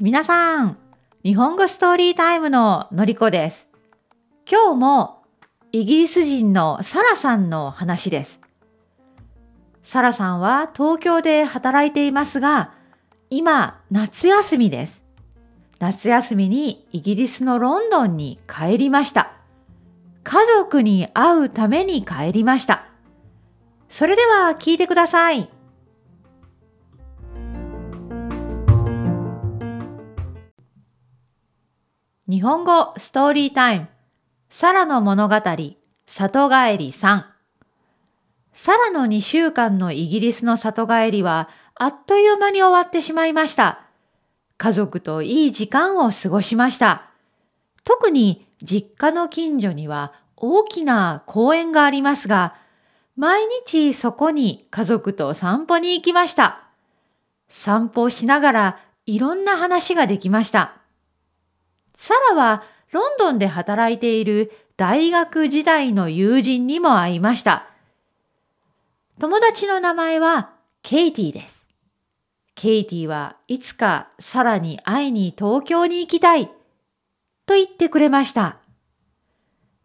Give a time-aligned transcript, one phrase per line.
[0.00, 0.76] 皆さん、
[1.22, 3.68] 日本語ストーリータイムののりこです。
[4.50, 5.22] 今日も
[5.70, 8.40] イギリス人のサラさんの話です。
[9.84, 12.74] サラさんは東京で働いていますが、
[13.30, 15.02] 今夏休みです。
[15.78, 19.32] 夏休みにイギリスのロンドンに帰りました。
[20.24, 22.93] 家族に会うために帰りました。
[23.96, 25.48] それでは聞いてください。
[32.26, 33.88] 日本語ストーリータイム
[34.48, 37.24] サラの物語里帰り3
[38.52, 43.86] サラの2週間のイギリスの里帰りはあっという間に終わってしまいました。
[44.58, 47.10] 家族といい時間を過ごしました。
[47.84, 52.56] 特に実家の近所には大きな公園がありますが、
[53.16, 56.60] 毎日そこに家族と散歩に行きました。
[57.48, 60.74] 散歩しながらいろんな話ができました。
[61.96, 67.66] サラはロンドンで働いている大学時代の友人にも会いました。
[69.20, 70.50] 友達の名前は
[70.82, 71.64] ケイティです。
[72.56, 76.46] ケイティはいつかサラに会いに東京に行きたい
[77.46, 78.58] と言ってくれました。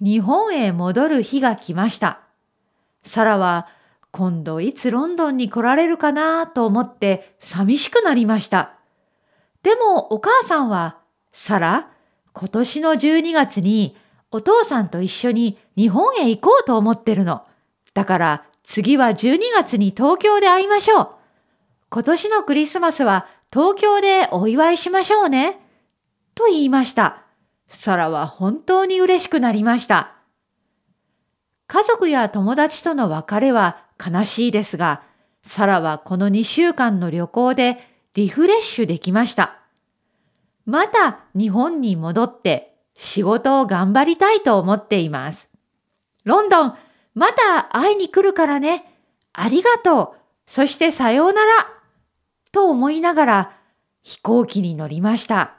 [0.00, 2.23] 日本へ戻る日が来ました。
[3.04, 3.68] サラは
[4.10, 8.74] 今度いつロンドンに来られるかなと思って寂しくなりました。
[9.62, 10.98] でもお母さんは、
[11.32, 11.90] サラ、
[12.32, 13.96] 今年の12月に
[14.30, 17.44] お父さんと一緒に日本へ行こうと思ってるの。
[17.92, 21.08] だから次は12月に東京で会いましょう。
[21.90, 25.60] 今年のクリスマスは東京でお祝いしましょうね。
[26.34, 27.22] と言いました。
[27.68, 30.14] サラは本当に嬉しくなりました。
[31.66, 35.02] 家族や友達との別れは悲しいですが、
[35.46, 37.78] サラはこの2週間の旅行で
[38.14, 39.60] リフレッシュできました。
[40.66, 45.48] また日本に戻って仕事を頑張りたいと思っています。
[46.24, 46.74] ロンドン、
[47.14, 48.84] また会いに来るからね。
[49.32, 50.20] ありがとう。
[50.46, 51.68] そしてさようなら。
[52.52, 53.52] と思いながら
[54.02, 55.56] 飛行機に乗りました。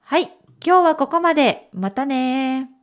[0.00, 0.24] はい、
[0.64, 1.68] 今日はここまで。
[1.72, 2.75] またね